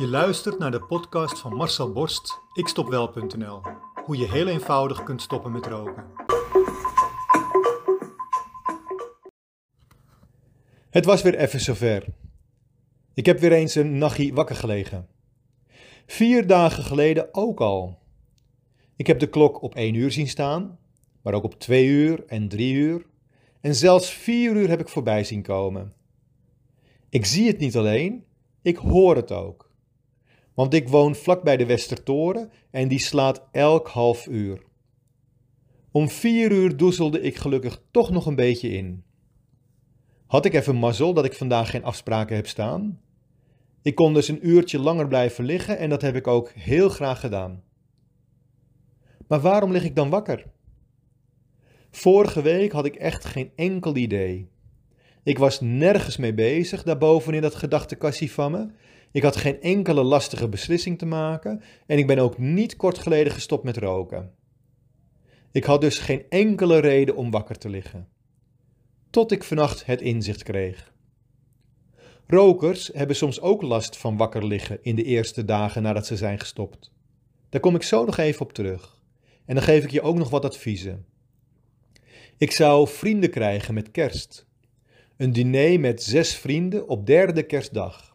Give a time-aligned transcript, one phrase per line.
[0.00, 3.60] Je luistert naar de podcast van Marcel Borst, ikstopwel.nl.
[4.04, 6.04] Hoe je heel eenvoudig kunt stoppen met roken.
[10.90, 12.06] Het was weer even zover.
[13.14, 15.08] Ik heb weer eens een nachtje wakker gelegen.
[16.06, 17.98] Vier dagen geleden ook al.
[18.96, 20.78] Ik heb de klok op één uur zien staan,
[21.22, 23.06] maar ook op twee uur en drie uur.
[23.60, 25.94] En zelfs vier uur heb ik voorbij zien komen.
[27.08, 28.24] Ik zie het niet alleen,
[28.62, 29.69] ik hoor het ook.
[30.54, 34.62] Want ik woon vlak bij de Westertoren en die slaat elk half uur.
[35.90, 39.04] Om vier uur doezelde ik gelukkig toch nog een beetje in.
[40.26, 43.00] Had ik even mazzel dat ik vandaag geen afspraken heb staan?
[43.82, 47.20] Ik kon dus een uurtje langer blijven liggen en dat heb ik ook heel graag
[47.20, 47.62] gedaan.
[49.28, 50.46] Maar waarom lig ik dan wakker?
[51.90, 54.48] Vorige week had ik echt geen enkel idee.
[55.22, 58.66] Ik was nergens mee bezig daarboven in dat gedachtenkassie van me.
[59.12, 63.32] Ik had geen enkele lastige beslissing te maken en ik ben ook niet kort geleden
[63.32, 64.34] gestopt met roken.
[65.52, 68.08] Ik had dus geen enkele reden om wakker te liggen.
[69.10, 70.92] Tot ik vannacht het inzicht kreeg.
[72.26, 76.38] Rokers hebben soms ook last van wakker liggen in de eerste dagen nadat ze zijn
[76.38, 76.92] gestopt.
[77.48, 79.00] Daar kom ik zo nog even op terug.
[79.44, 81.06] En dan geef ik je ook nog wat adviezen.
[82.36, 84.46] Ik zou vrienden krijgen met kerst.
[85.16, 88.09] Een diner met zes vrienden op derde kerstdag.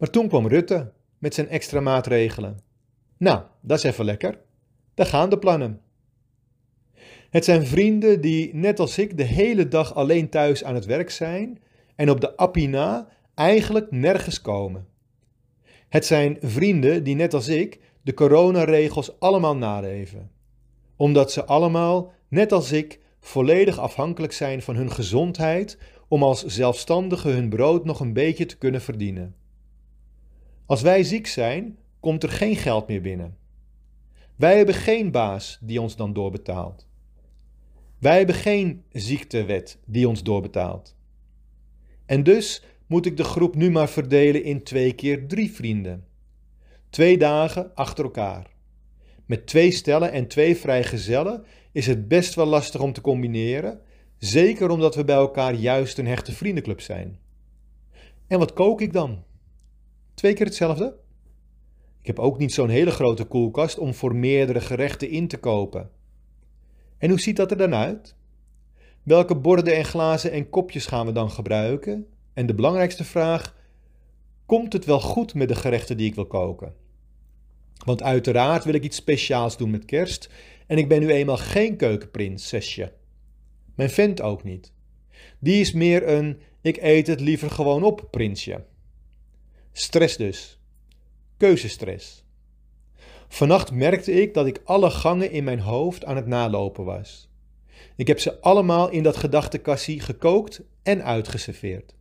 [0.00, 2.58] Maar toen kwam Rutte met zijn extra maatregelen.
[3.16, 4.38] Nou, dat is even lekker.
[4.94, 5.80] Daar gaan de plannen.
[7.30, 11.10] Het zijn vrienden die, net als ik, de hele dag alleen thuis aan het werk
[11.10, 11.58] zijn
[11.94, 14.86] en op de appie na eigenlijk nergens komen.
[15.88, 20.30] Het zijn vrienden die, net als ik, de coronaregels allemaal naleven.
[20.96, 27.32] Omdat ze allemaal, net als ik, volledig afhankelijk zijn van hun gezondheid om als zelfstandigen
[27.32, 29.34] hun brood nog een beetje te kunnen verdienen.
[30.70, 33.36] Als wij ziek zijn, komt er geen geld meer binnen.
[34.36, 36.86] Wij hebben geen baas die ons dan doorbetaalt.
[37.98, 40.96] Wij hebben geen ziektewet die ons doorbetaalt.
[42.06, 46.06] En dus moet ik de groep nu maar verdelen in twee keer drie vrienden.
[46.90, 48.50] Twee dagen achter elkaar.
[49.26, 53.80] Met twee stellen en twee vrijgezellen is het best wel lastig om te combineren,
[54.18, 57.18] zeker omdat we bij elkaar juist een hechte vriendenclub zijn.
[58.26, 59.28] En wat kook ik dan?
[60.20, 60.96] Twee keer hetzelfde?
[62.00, 65.90] Ik heb ook niet zo'n hele grote koelkast om voor meerdere gerechten in te kopen.
[66.98, 68.14] En hoe ziet dat er dan uit?
[69.02, 72.06] Welke borden en glazen en kopjes gaan we dan gebruiken?
[72.32, 73.56] En de belangrijkste vraag:
[74.46, 76.74] komt het wel goed met de gerechten die ik wil koken?
[77.84, 80.30] Want uiteraard wil ik iets speciaals doen met kerst
[80.66, 82.92] en ik ben nu eenmaal geen keukenprinsesje.
[83.74, 84.72] Mijn vent ook niet.
[85.38, 88.64] Die is meer een ik eet het liever gewoon op prinsje.
[89.72, 90.60] Stress dus.
[91.36, 92.24] Keuzestress.
[93.28, 97.28] Vannacht merkte ik dat ik alle gangen in mijn hoofd aan het nalopen was.
[97.96, 101.94] Ik heb ze allemaal in dat gedachtenkassie gekookt en uitgeserveerd.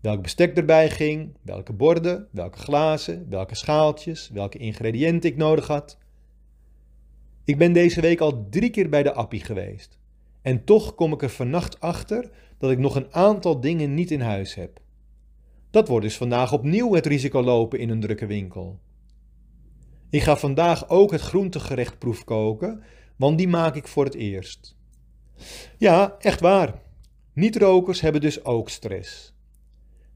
[0.00, 5.98] Welk bestek erbij ging, welke borden, welke glazen, welke schaaltjes, welke ingrediënten ik nodig had.
[7.44, 9.98] Ik ben deze week al drie keer bij de appie geweest.
[10.42, 14.20] En toch kom ik er vannacht achter dat ik nog een aantal dingen niet in
[14.20, 14.80] huis heb.
[15.74, 18.80] Dat wordt dus vandaag opnieuw het risico lopen in een drukke winkel.
[20.10, 22.82] Ik ga vandaag ook het groentegerecht proefkoken,
[23.16, 24.76] want die maak ik voor het eerst.
[25.78, 26.82] Ja, echt waar.
[27.32, 29.34] Niet-rokers hebben dus ook stress.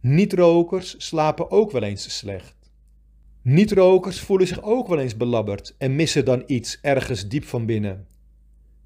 [0.00, 2.56] Niet-rokers slapen ook wel eens slecht.
[3.42, 8.06] Niet-rokers voelen zich ook wel eens belabberd en missen dan iets ergens diep van binnen.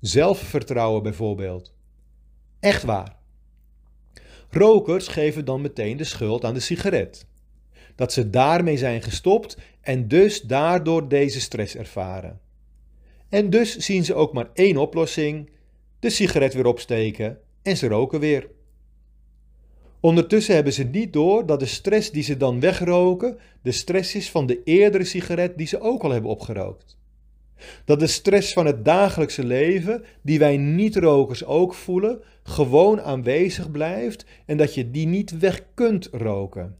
[0.00, 1.74] Zelfvertrouwen bijvoorbeeld.
[2.60, 3.21] Echt waar.
[4.54, 7.26] Rokers geven dan meteen de schuld aan de sigaret.
[7.94, 12.40] Dat ze daarmee zijn gestopt en dus daardoor deze stress ervaren.
[13.28, 15.50] En dus zien ze ook maar één oplossing:
[15.98, 18.48] de sigaret weer opsteken en ze roken weer.
[20.00, 24.30] Ondertussen hebben ze niet door dat de stress die ze dan wegroken, de stress is
[24.30, 26.98] van de eerdere sigaret die ze ook al hebben opgerookt.
[27.84, 34.26] Dat de stress van het dagelijkse leven, die wij niet-rokers ook voelen, gewoon aanwezig blijft
[34.46, 36.76] en dat je die niet weg kunt roken.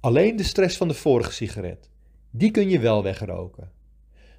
[0.00, 1.90] Alleen de stress van de vorige sigaret,
[2.30, 3.70] die kun je wel wegroken.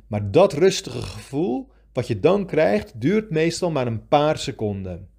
[0.07, 5.10] Maar dat rustige gevoel, wat je dan krijgt, duurt meestal maar een paar seconden.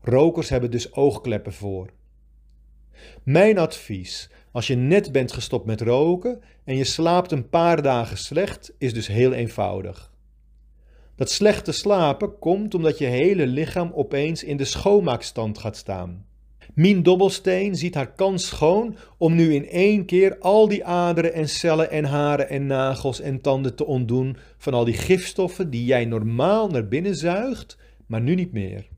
[0.00, 1.90] Rokers hebben dus oogkleppen voor.
[3.22, 8.18] Mijn advies, als je net bent gestopt met roken en je slaapt een paar dagen
[8.18, 10.12] slecht, is dus heel eenvoudig.
[11.16, 16.26] Dat slechte slapen komt omdat je hele lichaam opeens in de schoonmaakstand gaat staan.
[16.74, 21.48] Mien Dobbelsteen ziet haar kans schoon om nu in één keer al die aderen en
[21.48, 26.04] cellen en haren en nagels en tanden te ontdoen van al die gifstoffen die jij
[26.04, 28.88] normaal naar binnen zuigt, maar nu niet meer.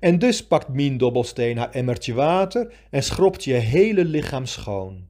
[0.00, 5.06] En dus pakt Mien Dobbelsteen haar emmertje water en schrobt je hele lichaam schoon.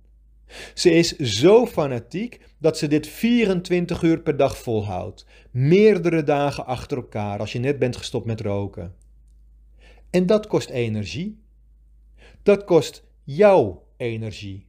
[0.75, 6.97] Ze is zo fanatiek dat ze dit 24 uur per dag volhoudt, meerdere dagen achter
[6.97, 8.94] elkaar als je net bent gestopt met roken.
[10.11, 11.43] En dat kost energie.
[12.43, 14.67] Dat kost jouw energie.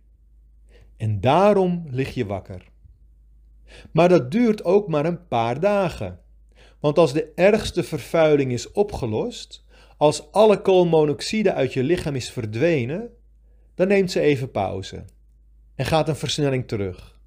[0.98, 2.68] En daarom lig je wakker.
[3.92, 6.20] Maar dat duurt ook maar een paar dagen.
[6.80, 9.66] Want als de ergste vervuiling is opgelost,
[10.00, 13.10] als alle koolmonoxide uit je lichaam is verdwenen,
[13.76, 15.06] dan neemt ze even pauze
[15.76, 17.20] en gaat een versnelling terug.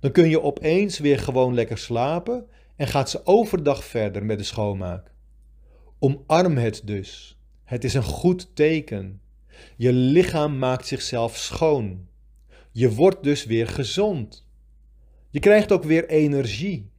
[0.00, 4.44] Dan kun je opeens weer gewoon lekker slapen en gaat ze overdag verder met de
[4.44, 5.12] schoonmaak.
[5.98, 7.40] Omarm het dus.
[7.64, 9.20] Het is een goed teken.
[9.76, 12.08] Je lichaam maakt zichzelf schoon.
[12.72, 14.46] Je wordt dus weer gezond.
[15.30, 16.90] Je krijgt ook weer energie.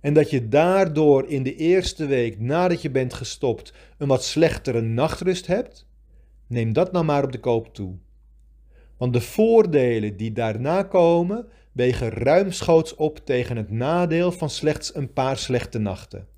[0.00, 4.80] En dat je daardoor in de eerste week nadat je bent gestopt een wat slechtere
[4.80, 5.86] nachtrust hebt,
[6.46, 7.96] neem dat nou maar op de koop toe.
[8.96, 15.12] Want de voordelen die daarna komen, wegen ruimschoots op tegen het nadeel van slechts een
[15.12, 16.28] paar slechte nachten.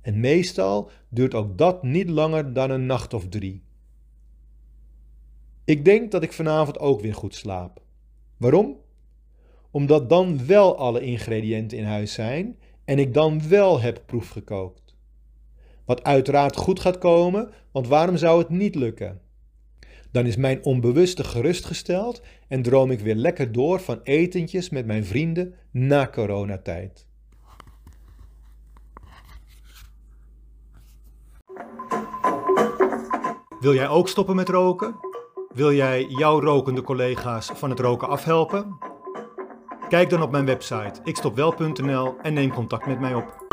[0.00, 3.62] En meestal duurt ook dat niet langer dan een nacht of drie.
[5.64, 7.82] Ik denk dat ik vanavond ook weer goed slaap.
[8.36, 8.76] Waarom?
[9.70, 14.94] Omdat dan wel alle ingrediënten in huis zijn en ik dan wel heb proefgekookt.
[15.84, 19.20] Wat uiteraard goed gaat komen, want waarom zou het niet lukken?
[20.10, 25.04] Dan is mijn onbewuste gerustgesteld en droom ik weer lekker door van etentjes met mijn
[25.04, 27.06] vrienden na coronatijd.
[33.60, 34.94] Wil jij ook stoppen met roken?
[35.54, 38.87] Wil jij jouw rokende collega's van het roken afhelpen?
[39.88, 43.47] Kijk dan op mijn website ikstopwel.nl en neem contact met mij op.